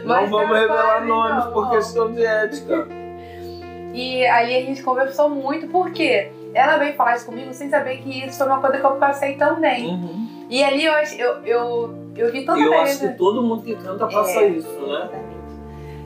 [0.06, 2.88] não vamos revelar nomes não, por questão de ética.
[3.94, 8.26] E aí a gente conversou muito, porque ela veio falar isso comigo sem saber que
[8.26, 9.88] isso foi uma coisa que eu passei também.
[9.88, 10.28] Uhum.
[10.50, 14.06] E ali eu, eu, eu, eu vi E eu acho que todo mundo que canta
[14.08, 15.10] passa é, isso, né?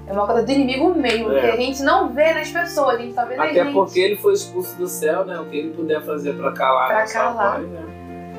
[0.07, 1.41] É uma coisa do inimigo mesmo, é.
[1.41, 3.73] que a gente não vê nas pessoas, a gente só vê Até gente.
[3.73, 5.39] porque ele foi expulso do céu, né?
[5.39, 7.59] O que ele puder fazer pra calar pra calar.
[7.59, 7.85] Voz, né?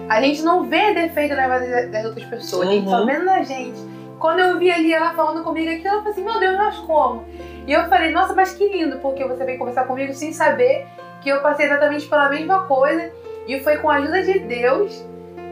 [0.08, 2.70] A gente não vê defeito na vida das outras pessoas, uhum.
[2.70, 3.96] a gente só vê na gente.
[4.20, 7.24] Quando eu vi ali ela falando comigo aquilo, eu falei assim, meu Deus, nós como?
[7.66, 10.86] E eu falei, nossa, mas que lindo, porque você veio conversar comigo sem saber
[11.20, 13.10] que eu passei exatamente pela mesma coisa.
[13.46, 15.04] E foi com a ajuda de Deus,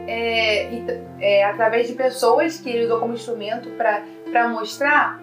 [0.07, 0.69] é,
[1.19, 5.21] é, através de pessoas que ele usou como instrumento para mostrar,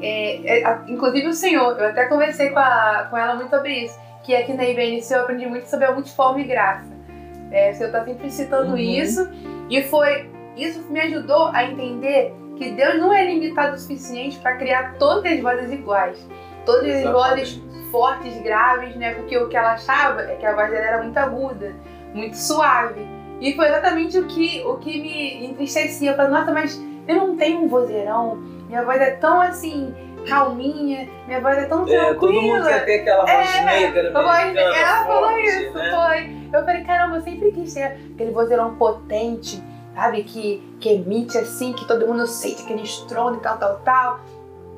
[0.00, 3.98] é, é inclusive o Senhor, eu até conversei com, a, com ela muito sobre isso,
[4.22, 6.94] que aqui na IBNC eu aprendi muito sobre a multiforme graça.
[7.50, 8.76] É, o Senhor está sempre citando uhum.
[8.76, 9.28] isso,
[9.70, 14.56] e foi isso me ajudou a entender que Deus não é limitado o suficiente para
[14.56, 16.26] criar todas as vozes iguais.
[16.64, 19.14] Todas as vozes fortes, graves, né?
[19.14, 21.74] Porque o que ela achava é que a voz dela era muito aguda,
[22.12, 23.06] muito suave.
[23.40, 26.10] E foi exatamente o que, o que me entristecia.
[26.10, 29.94] Eu falei, nossa, mas eu não tenho um vozeirão, minha voz é tão assim,
[30.26, 32.10] calminha, minha voz é tão tranquila.
[32.10, 35.90] É, todo mundo quer ter aquela voz é, negra, voz, Ela falou isso, né?
[35.90, 36.36] foi.
[36.58, 39.62] Eu falei, caramba, eu sempre quis ter aquele vozeirão potente,
[39.94, 40.22] sabe?
[40.24, 44.20] Que, que emite assim, que todo mundo sente aquele estrondo e tal, tal, tal.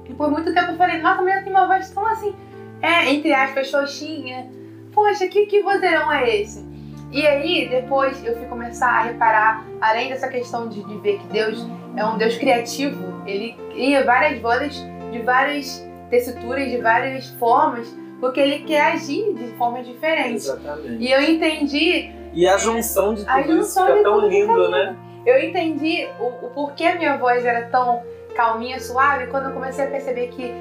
[0.09, 2.35] E por muito tempo eu falei, nossa, mas eu tenho uma voz tão assim,
[2.81, 4.51] é, entre aspas, xoxinha.
[4.93, 6.68] Poxa, que, que vozeirão é esse?
[7.11, 11.27] E aí, depois eu fui começar a reparar, além dessa questão de, de ver que
[11.29, 11.67] Deus
[11.97, 17.89] é um Deus criativo, ele cria várias vozes de várias tessituras, de várias formas,
[18.21, 20.47] porque ele quer agir de formas diferentes.
[20.47, 21.03] Exatamente.
[21.03, 22.11] E eu entendi.
[22.35, 24.97] E a junção de tudo isso fica tão lindo, né?
[25.25, 28.03] Eu entendi o, o porquê a minha voz era tão
[28.35, 30.53] calminha, suave, quando eu comecei a perceber que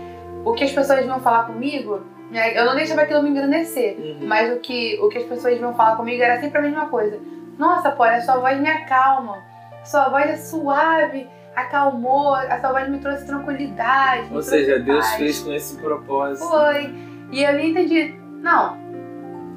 [0.45, 2.01] o que as pessoas vinham falar comigo,
[2.31, 4.27] eu não deixava aquilo me engrandecer, uhum.
[4.27, 7.19] mas o que, o que as pessoas vinham falar comigo era sempre a mesma coisa.
[7.57, 9.43] Nossa, pô, a sua voz me acalma,
[9.81, 14.27] a sua voz é suave, acalmou, a sua voz me trouxe tranquilidade.
[14.31, 16.47] Ou seja, Deus fez com esse propósito.
[16.47, 16.93] Foi.
[17.31, 18.77] E eu entendi, não,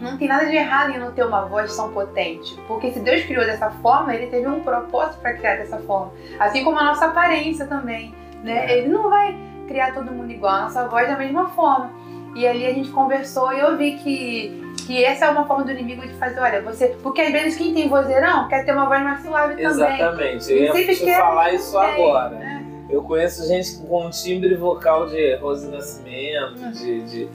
[0.00, 2.58] não tem nada de errado em não ter uma voz tão potente.
[2.66, 6.12] Porque se Deus criou dessa forma, ele teve um propósito para criar dessa forma.
[6.38, 8.14] Assim como a nossa aparência também.
[8.42, 8.66] Né?
[8.66, 8.78] É.
[8.78, 9.36] Ele não vai
[9.68, 11.90] criar todo mundo igual, a nossa voz da mesma forma.
[12.34, 15.72] E ali a gente conversou e eu vi que, que essa é uma forma do
[15.72, 16.88] inimigo de fazer, olha, você.
[17.02, 19.66] Porque às vezes quem tem vozeirão quer ter uma voz mais suave também.
[19.66, 22.36] Exatamente, eu ia falar isso agora.
[22.36, 22.60] É.
[22.88, 26.72] Eu conheço gente com um timbre vocal de Rose Nascimento, hum.
[26.72, 27.28] de, de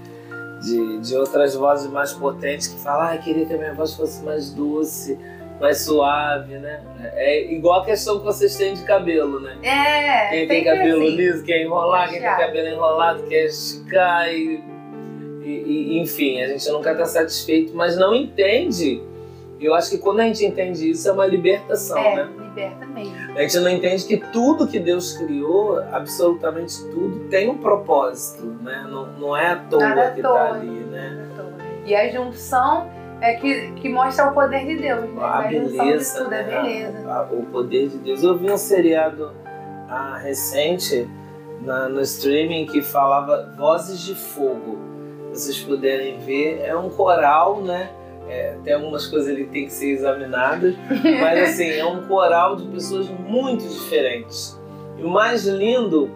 [0.66, 4.24] de, de outras vozes mais potentes que falam, ah, queria que a minha voz fosse
[4.24, 5.18] mais doce,
[5.60, 6.82] mais suave, né?
[7.14, 9.58] É igual a questão que vocês têm de cabelo, né?
[9.62, 10.30] É.
[10.30, 11.16] Quem tem cabelo assim.
[11.16, 14.64] liso quer enrolar, quem tem cabelo enrolado quer esticar e,
[15.46, 19.02] e, e, enfim, a gente nunca está satisfeito, mas não entende.
[19.62, 22.30] Eu acho que quando a gente entende isso é uma libertação, é, né?
[22.40, 23.16] liberta mesmo.
[23.38, 28.86] A gente não entende que tudo que Deus criou, absolutamente tudo, tem um propósito, né?
[28.90, 30.34] Não, não é à toa Nada que toa.
[30.34, 31.26] tá ali, né?
[31.86, 32.90] E a junção
[33.22, 35.22] é que, que mostra o poder de Deus, né?
[35.22, 36.40] A a beleza, tudo, né?
[36.42, 37.08] a beleza.
[37.08, 38.24] A- a- o poder de Deus.
[38.24, 39.32] Eu vi um seriado
[39.88, 41.08] ah, recente
[41.62, 44.95] na- no streaming que falava Vozes de Fogo.
[45.36, 47.90] Vocês puderem ver, é um coral, né?
[48.28, 50.74] É, tem algumas coisas ali que tem que ser examinadas,
[51.22, 54.60] mas assim, é um coral de pessoas muito diferentes.
[54.98, 56.10] E o mais lindo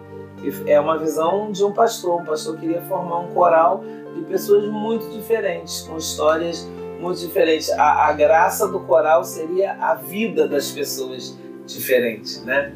[0.66, 2.22] é uma visão de um pastor.
[2.22, 6.66] Um pastor queria formar um coral de pessoas muito diferentes, com histórias
[6.98, 7.70] muito diferentes.
[7.70, 12.72] A, a graça do coral seria a vida das pessoas diferentes, né?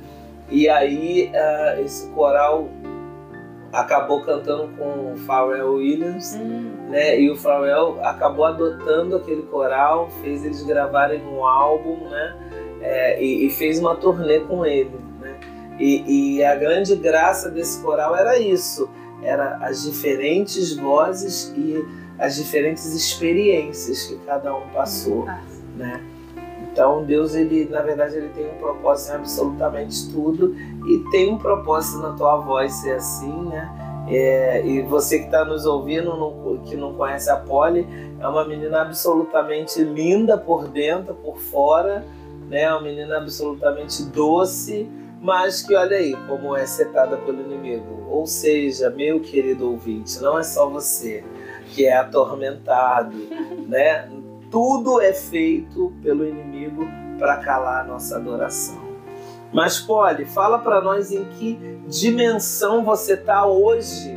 [0.50, 2.68] E aí ah, esse coral
[3.74, 7.20] acabou cantando com o Pharrell Williams, Hum, né?
[7.20, 12.36] E o Pharrell acabou adotando aquele coral, fez eles gravarem um álbum, né?
[12.80, 15.38] É, e, e fez uma turnê com ele, né?
[15.78, 18.88] E, e a grande graça desse coral era isso,
[19.22, 21.84] era as diferentes vozes e
[22.18, 25.24] as diferentes experiências que cada um passou,
[25.76, 26.00] né?
[26.74, 30.56] Então Deus, ele na verdade, ele tem um propósito em absolutamente tudo
[30.88, 33.70] e tem um propósito na tua voz ser assim, né?
[34.08, 37.86] É, e você que está nos ouvindo, que não conhece a Polly,
[38.20, 42.04] é uma menina absolutamente linda por dentro, por fora,
[42.48, 42.68] né?
[42.72, 44.90] Uma menina absolutamente doce,
[45.22, 48.04] mas que olha aí como é setada pelo inimigo.
[48.10, 51.24] Ou seja, meu querido ouvinte, não é só você
[51.68, 53.16] que é atormentado,
[53.68, 54.10] né?
[54.54, 56.86] Tudo é feito pelo inimigo
[57.18, 58.80] para calar a nossa adoração.
[59.52, 64.14] Mas Polly, fala para nós em que dimensão você está hoje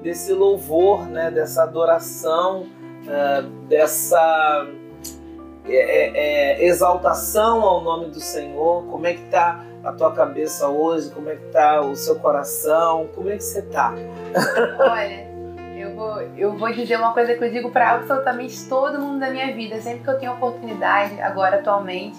[0.00, 1.32] desse louvor, né?
[1.32, 2.66] Dessa adoração,
[3.08, 4.68] ah, dessa
[5.66, 8.84] é, é, exaltação ao nome do Senhor.
[8.84, 11.10] Como é que tá a tua cabeça hoje?
[11.10, 13.08] Como é que tá o seu coração?
[13.16, 13.92] Como é que você tá?
[14.78, 15.31] Olha,
[15.82, 19.30] eu vou, eu vou dizer uma coisa que eu digo para absolutamente todo mundo da
[19.30, 19.80] minha vida.
[19.80, 22.16] Sempre que eu tenho oportunidade, agora atualmente,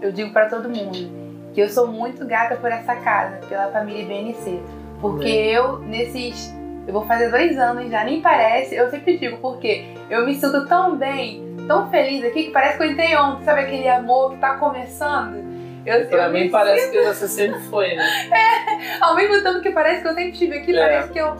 [0.00, 1.22] eu digo para todo mundo
[1.52, 4.60] que eu sou muito grata por essa casa, pela família BNC.
[5.00, 5.50] Porque Amém.
[5.50, 6.54] eu, nesses.
[6.86, 8.74] Eu vou fazer dois anos já, nem parece.
[8.74, 12.82] Eu sempre digo, porque eu me sinto tão bem, tão feliz aqui, que parece que
[12.82, 15.51] eu entrei ontem, sabe aquele amor que tá começando?
[15.84, 18.04] Eu, Pra eu mim parece que você sempre foi, né?
[19.00, 20.80] Ao mesmo tempo que parece que eu sempre estive aqui, É.
[20.80, 21.36] parece que eu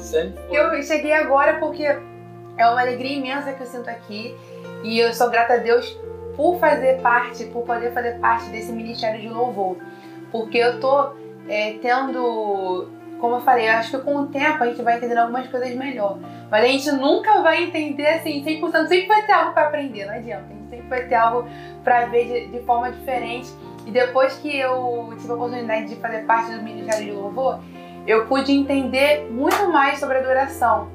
[0.51, 4.37] eu cheguei agora porque é uma alegria imensa que eu sinto aqui
[4.83, 5.97] e eu sou grata a Deus
[6.37, 9.77] por fazer parte, por poder fazer parte desse ministério de louvor.
[10.31, 11.13] Porque eu tô
[11.49, 12.89] é, tendo,
[13.21, 15.75] como eu falei, eu acho que com o tempo a gente vai entendendo algumas coisas
[15.75, 16.19] melhor.
[16.51, 20.15] Mas a gente nunca vai entender assim 100%, sempre vai ter algo para aprender, não
[20.15, 20.47] adianta.
[20.51, 21.49] A gente sempre vai ter algo
[21.85, 23.51] para ver de, de forma diferente.
[23.87, 27.61] E depois que eu tive a oportunidade de fazer parte do ministério de louvor,
[28.07, 30.89] eu pude entender muito mais sobre adoração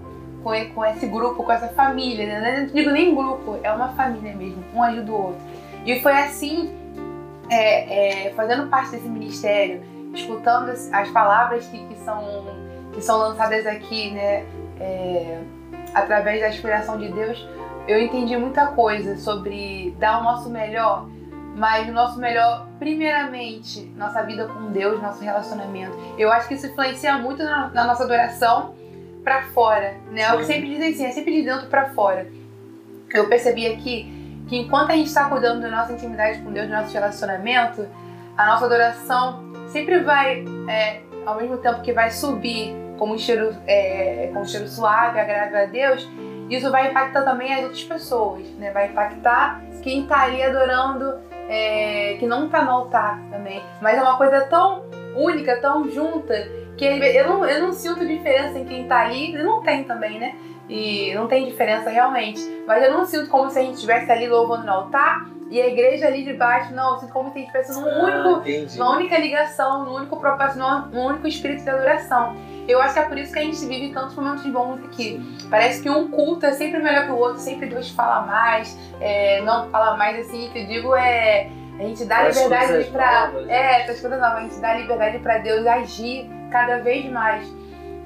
[0.44, 2.26] com, com esse grupo, com essa família.
[2.26, 2.62] Né?
[2.62, 5.42] Não digo nem grupo, é uma família mesmo, um ajuda o outro.
[5.86, 6.72] E foi assim,
[7.50, 9.82] é, é, fazendo parte desse ministério,
[10.14, 12.46] escutando as palavras que, que, são,
[12.94, 14.46] que são lançadas aqui, né,
[14.80, 15.42] é,
[15.94, 17.48] através da inspiração de Deus,
[17.88, 21.08] eu entendi muita coisa sobre dar o nosso melhor,
[21.58, 25.98] mas o nosso melhor, primeiramente, nossa vida com Deus, nosso relacionamento.
[26.16, 28.76] Eu acho que isso influencia muito na, na nossa adoração
[29.24, 30.22] para fora, né?
[30.22, 32.28] É o que sempre dizem assim, é sempre de dentro para fora.
[33.12, 36.74] Eu percebi aqui que enquanto a gente está cuidando da nossa intimidade com Deus, do
[36.74, 37.88] nosso relacionamento,
[38.38, 43.58] a nossa adoração sempre vai, é, ao mesmo tempo que vai subir como um cheiro,
[43.66, 46.08] é, como um cheiro suave, agradável a Deus,
[46.52, 48.70] isso vai impactar também as outras pessoas, né?
[48.72, 53.62] Vai impactar quem está ali adorando, é, que não está no altar também.
[53.82, 54.84] Mas é uma coisa tão
[55.16, 59.44] única, tão junta, que eu não, eu não sinto diferença em quem está ali, e
[59.44, 60.36] não tem também, né?
[60.70, 62.42] E não tem diferença realmente.
[62.68, 65.68] Mas eu não sinto como se a gente estivesse ali louvando no altar e a
[65.68, 66.74] igreja ali de baixo.
[66.74, 68.80] Não, eu sinto como se a gente estivesse num único Ah, entendi.
[68.80, 72.36] uma única ligação, num único propósito, num único espírito de adoração.
[72.68, 75.22] Eu acho que é por isso que a gente vive tantos momentos bons aqui.
[75.50, 79.42] Parece que um culto é sempre melhor que o outro, sempre Deus fala mais, é,
[79.42, 81.50] não fala mais assim, que eu digo é.
[81.80, 83.56] A gente dá As liberdade novas, né?
[83.56, 87.48] É, essas coisas novas, a gente dá liberdade pra Deus agir cada vez mais.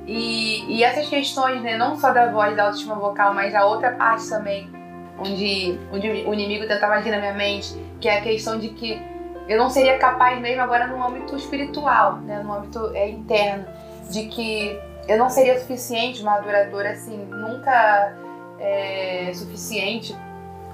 [0.05, 3.91] E, e essas questões, né, não só da voz, da autoestima vocal, mas da outra
[3.91, 4.69] parte também,
[5.17, 9.01] onde, onde o inimigo tentava agir na minha mente, que é a questão de que
[9.47, 13.65] eu não seria capaz mesmo agora no âmbito espiritual, né, no âmbito é, interno,
[14.11, 18.13] de que eu não seria suficiente, uma adoradora assim, nunca
[18.59, 20.15] é, suficiente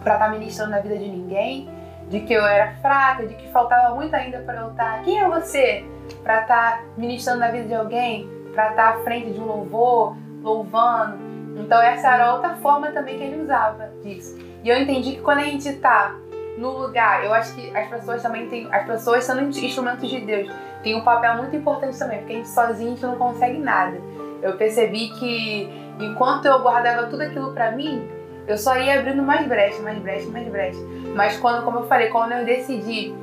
[0.04, 1.70] para estar ministrando na vida de ninguém,
[2.10, 5.04] de que eu era fraca, de que faltava muito ainda para eu estar.
[5.04, 5.86] Quem é você
[6.24, 11.18] para estar ministrando na vida de alguém, para estar à frente de um louvor, louvando?
[11.58, 14.38] Então essa era outra forma também que ele usava disso.
[14.64, 16.16] E eu entendi que quando a gente está
[16.58, 20.52] no lugar, eu acho que as pessoas também têm, as pessoas sendo instrumentos de Deus,
[20.88, 24.00] tem um papel muito importante também, porque a gente sozinho a gente não consegue nada.
[24.42, 25.70] Eu percebi que
[26.00, 28.08] enquanto eu guardava tudo aquilo para mim,
[28.48, 30.80] eu só ia abrindo mais brecha, mais brecha, mais brecha.
[31.14, 33.14] Mas quando, como eu falei, quando eu decidi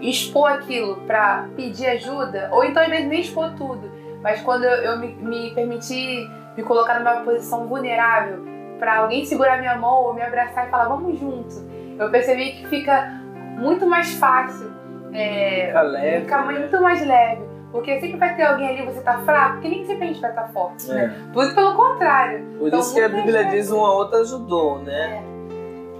[0.00, 3.90] expor aquilo para pedir ajuda, ou então às vezes nem expor tudo,
[4.22, 8.44] mas quando eu, eu me, me permiti me colocar numa posição vulnerável
[8.78, 12.68] para alguém segurar minha mão ou me abraçar e falar vamos junto, eu percebi que
[12.68, 13.20] fica
[13.58, 14.70] muito mais fácil,
[15.12, 17.58] é, fica leve, fica muito mais leve.
[17.70, 20.30] Porque sempre vai ter alguém ali, você tá fraco, que nem sempre a gente vai
[20.30, 21.04] estar tá forte, né?
[21.04, 21.06] é.
[21.08, 21.30] né?
[21.32, 22.44] Tudo pelo contrário.
[22.58, 25.22] Por então, isso que a Bíblia diz uma outra ajudou, né?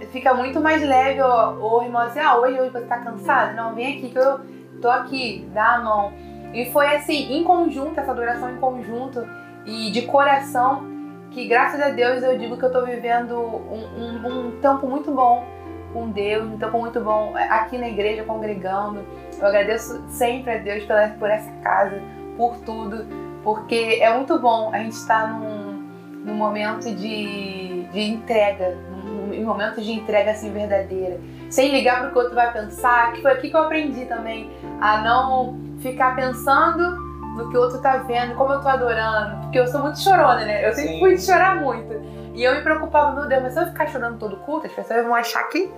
[0.01, 0.05] É.
[0.07, 3.55] Fica muito mais leve o, irmão assim, ah, hoje, hoje você tá cansado?
[3.55, 4.39] Não, vem aqui que eu
[4.81, 6.11] tô aqui, dá a mão.
[6.51, 9.23] E foi assim, em conjunto, essa adoração em conjunto
[9.67, 10.83] e de coração,
[11.29, 15.11] que graças a Deus eu digo que eu tô vivendo um, um, um tempo muito
[15.11, 15.45] bom
[15.93, 19.03] com Deus, um tempo muito bom aqui na igreja, congregando
[19.39, 22.01] eu agradeço sempre a Deus pela, por essa casa,
[22.35, 23.05] por tudo,
[23.41, 25.81] porque é muito bom a gente estar num,
[26.25, 32.09] num momento de, de entrega, num, num momento de entrega assim verdadeira, sem ligar para
[32.09, 35.57] o que o outro vai pensar, que foi aqui que eu aprendi também, a não
[35.79, 36.97] ficar pensando
[37.37, 40.43] no que o outro tá vendo, como eu tô adorando, porque eu sou muito chorona,
[40.43, 40.67] né?
[40.67, 40.99] Eu sempre Sim.
[40.99, 42.18] fui de chorar muito.
[42.39, 45.03] E eu me preocupava, meu Deus, mas se eu ficar chorando todo culto, as pessoas
[45.03, 45.69] vão achar que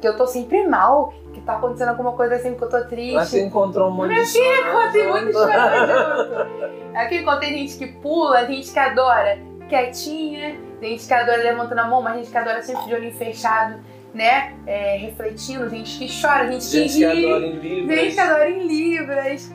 [0.00, 3.14] que eu tô sempre mal, que tá acontecendo alguma coisa assim, que eu tô triste.
[3.14, 6.46] Mas você encontrou um monte de filha, encontrei muito chorando.
[6.94, 12.02] Aqui encontrei gente que pula, gente que adora quietinha, gente que adora levantando a mão,
[12.02, 13.78] mas gente que adora sempre de olho fechado,
[14.14, 14.54] né?
[14.66, 17.98] É, refletindo, gente que chora, gente, gente que, ri, que adora em libras.
[17.98, 19.54] Gente que adora em libras.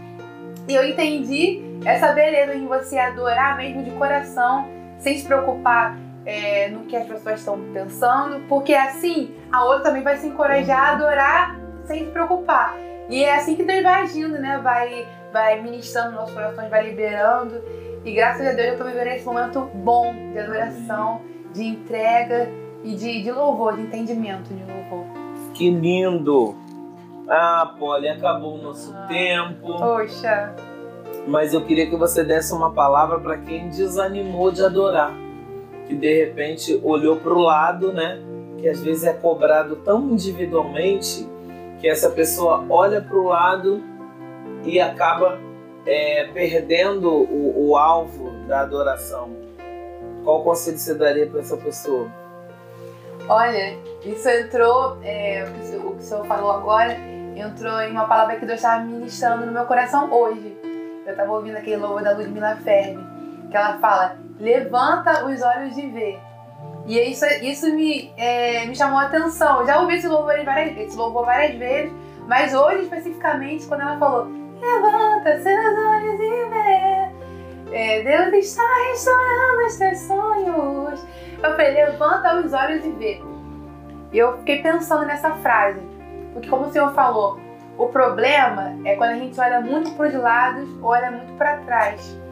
[0.67, 6.70] E eu entendi essa beleza em você adorar mesmo de coração, sem se preocupar é,
[6.70, 10.92] no que as pessoas estão pensando, porque assim a outra também vai se encorajar a
[10.94, 12.78] adorar sem se preocupar.
[13.10, 14.60] E é assim que Deus vai agindo, né?
[14.64, 17.62] Vai, vai ministrando nossos corações, vai liberando.
[18.06, 21.22] E graças a Deus eu estou vivendo esse momento bom de adoração,
[21.54, 22.50] de entrega
[22.84, 25.06] e de, de louvor, de entendimento de louvor.
[25.54, 26.56] Que lindo!
[27.30, 29.78] Ah, Polly, acabou o nosso ah, tempo.
[29.78, 30.56] Poxa!
[31.28, 35.14] Mas eu queria que você desse uma palavra para quem desanimou de adorar
[35.88, 38.19] que de repente olhou para o lado, né?
[38.58, 41.28] Que às vezes é cobrado tão individualmente
[41.80, 43.84] que essa pessoa olha para o lado
[44.63, 45.39] e acaba
[45.86, 49.30] é, perdendo o, o, alvo da adoração.
[50.24, 52.10] Qual conselho você daria para essa pessoa?
[53.28, 55.46] Olha, isso entrou, é,
[55.84, 56.98] o que o senhor falou agora,
[57.36, 60.58] entrou em uma palavra que Deus estava ministrando no meu coração hoje.
[61.06, 63.04] Eu estava ouvindo aquele louvor da Ludmilla Fermi,
[63.50, 66.19] que ela fala: levanta os olhos de ver.
[66.86, 69.62] E isso, isso me, é, me chamou a atenção.
[69.62, 71.93] Eu já ouvi esse louvor, várias, esse louvor várias vezes,
[72.28, 74.28] mas hoje especificamente, quando ela falou:
[74.60, 77.13] Levanta seus olhos e vê.
[77.76, 81.08] É, Deus está restaurando os teus sonhos.
[81.41, 83.22] Eu falei: Levanta os olhos e vê.
[84.12, 85.82] E eu fiquei pensando nessa frase,
[86.34, 87.39] porque, como o Senhor falou,
[87.78, 91.58] o problema é quando a gente olha muito para os lados ou olha muito para
[91.58, 92.23] trás.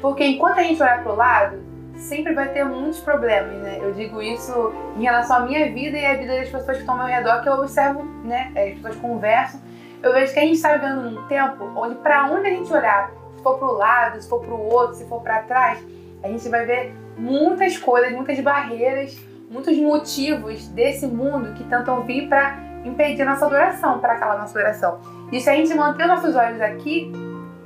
[0.00, 1.62] Porque enquanto a gente olhar para o lado,
[1.96, 3.78] sempre vai ter muitos problemas, né?
[3.80, 6.94] Eu digo isso em relação à minha vida e à vida das pessoas que estão
[6.98, 8.50] ao meu redor, que eu observo, né?
[8.56, 9.60] As pessoas conversam.
[10.02, 13.10] Eu vejo que a gente está vivendo num tempo onde, para onde a gente olhar,
[13.36, 15.84] se for para o lado, se for para o outro, se for para trás,
[16.22, 22.28] a gente vai ver muitas coisas, muitas barreiras, muitos motivos desse mundo que tentam vir
[22.28, 25.00] para impedir nossa adoração, para calar nossa adoração.
[25.30, 27.12] E se a gente manter nossos olhos aqui,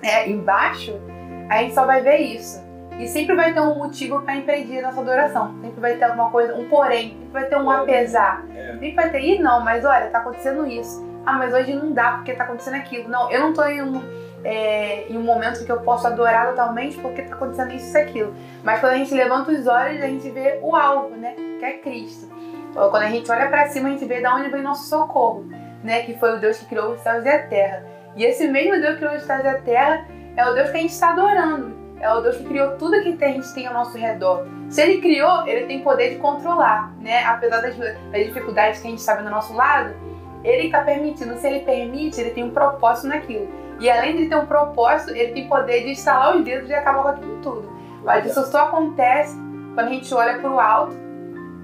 [0.03, 1.01] é, embaixo,
[1.49, 2.65] a gente só vai ver isso.
[2.99, 5.55] E sempre vai ter um motivo para impedir a nossa adoração.
[5.61, 8.45] Sempre vai ter alguma coisa, um porém, sempre vai ter um apesar.
[8.55, 8.73] É.
[8.73, 11.05] Sempre vai ter, ih, não, mas olha, tá acontecendo isso.
[11.27, 13.09] Ah, mas hoje não dá porque tá acontecendo aquilo.
[13.09, 14.01] Não, eu não tô em um,
[14.45, 18.35] é, em um momento que eu posso adorar totalmente porque tá acontecendo isso e aquilo.
[18.63, 21.35] Mas quando a gente levanta os olhos, a gente vê o alvo, né?
[21.59, 22.33] Que é Cristo.
[22.75, 25.47] Quando a gente olha para cima, a gente vê de onde vem nosso socorro,
[25.83, 26.03] né?
[26.03, 27.85] Que foi o Deus que criou os céus e a terra.
[28.15, 30.07] E esse mesmo Deus que criou os céus e a terra
[30.37, 31.75] é o Deus que a gente está adorando.
[32.01, 34.47] É o Deus que criou tudo que a gente tem ao nosso redor.
[34.69, 37.25] Se ele criou, ele tem poder de controlar, né?
[37.25, 39.95] Apesar das, das dificuldades que a gente vendo ao nosso lado,
[40.43, 41.37] ele está permitindo.
[41.37, 43.49] Se ele permite, ele tem um propósito naquilo.
[43.81, 47.15] E além de ter um propósito, ele tem poder de instalar os dedos e acabar
[47.15, 47.73] com tudo.
[48.05, 49.37] Mas isso só acontece
[49.75, 50.95] quando a gente olha para o alto,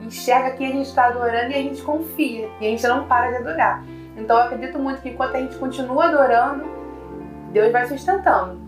[0.00, 2.48] enxerga quem a gente está adorando e a gente confia.
[2.60, 3.84] E a gente não para de adorar.
[4.16, 6.79] Então eu acredito muito que enquanto a gente continua adorando,
[7.50, 8.60] Deus vai sustentando.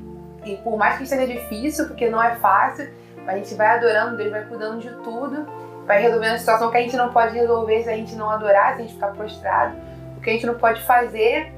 [0.45, 2.89] E por mais que seja difícil, porque não é fácil,
[3.27, 5.47] a gente vai adorando, Deus vai cuidando de tudo,
[5.87, 8.75] vai resolvendo a situação que a gente não pode resolver se a gente não adorar,
[8.75, 9.77] se a gente ficar prostrado.
[10.17, 11.53] O que a gente não pode fazer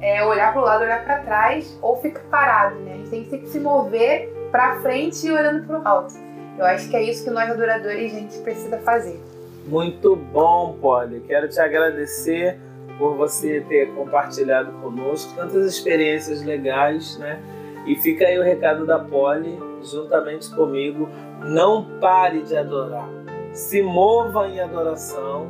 [0.00, 2.92] é olhar para o lado, olhar para trás ou ficar parado, né?
[2.92, 6.14] A gente tem que se mover para frente e olhando para o alto.
[6.58, 9.20] Eu acho que é isso que nós adoradores a gente precisa fazer.
[9.66, 11.24] Muito bom, Polly.
[11.26, 12.60] Quero te agradecer
[12.98, 17.40] por você ter compartilhado conosco tantas experiências legais, né?
[17.86, 21.08] E fica aí o recado da Polly, juntamente comigo.
[21.44, 23.08] Não pare de adorar.
[23.52, 25.46] Se mova em adoração,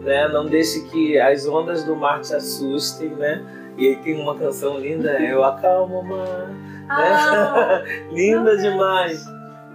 [0.00, 0.28] né?
[0.28, 3.44] Não deixe que as ondas do mar te assustem, né?
[3.76, 6.50] E aí tem uma canção linda, é Eu Acalmo Mar.
[6.88, 8.06] Ah, né?
[8.12, 9.24] linda demais.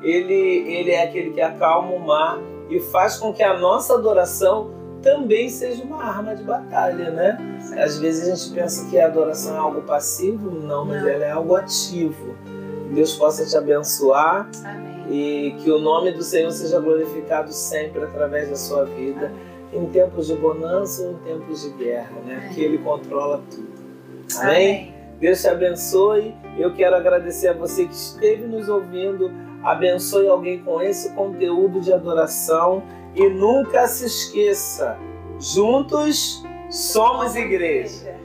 [0.02, 2.40] Ele, ele é aquele que acalma o mar
[2.70, 7.38] e faz com que a nossa adoração também seja uma arma de batalha, né?
[7.78, 11.10] Às vezes a gente pensa que a adoração é algo passivo, não, mas Não.
[11.10, 12.36] ela é algo ativo.
[12.94, 15.06] Deus possa te abençoar Amém.
[15.10, 19.32] e que o nome do Senhor seja glorificado sempre através da sua vida,
[19.72, 22.36] em tempos de bonança ou em tempos de guerra, né?
[22.36, 22.48] Amém.
[22.48, 23.70] Porque Ele controla tudo.
[24.40, 24.94] Amém?
[25.20, 26.34] Deus te abençoe.
[26.58, 29.32] Eu quero agradecer a você que esteve nos ouvindo.
[29.64, 32.82] Abençoe alguém com esse conteúdo de adoração.
[33.20, 34.98] E nunca se esqueça:
[35.38, 38.16] juntos somos igreja.